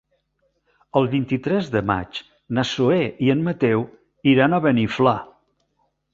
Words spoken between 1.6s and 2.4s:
de maig